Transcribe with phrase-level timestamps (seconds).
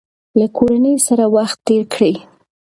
[0.39, 2.15] له کورنۍ سره وخت تېر کړئ.